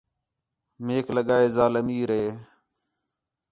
[0.85, 2.25] میک لڳا ہے ذال امیر ہِے